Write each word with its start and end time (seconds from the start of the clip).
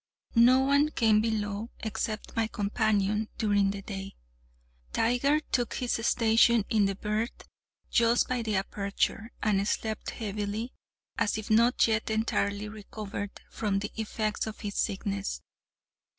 No 0.33 0.61
one 0.61 0.89
came 0.89 1.21
below, 1.21 1.69
except 1.81 2.35
my 2.35 2.47
companion, 2.47 3.29
during 3.37 3.69
the 3.69 3.83
day. 3.83 4.15
Tiger 4.93 5.39
took 5.51 5.75
his 5.75 5.91
station 6.03 6.65
in 6.71 6.85
the 6.85 6.95
berth 6.95 7.47
just 7.91 8.27
by 8.27 8.41
the 8.41 8.55
aperture, 8.55 9.31
and 9.43 9.63
slept 9.67 10.09
heavily, 10.09 10.73
as 11.19 11.37
if 11.37 11.51
not 11.51 11.85
yet 11.87 12.09
entirely 12.09 12.67
recovered 12.67 13.41
from 13.51 13.77
the 13.77 13.91
effects 13.95 14.47
of 14.47 14.61
his 14.61 14.73
sickness. 14.75 15.43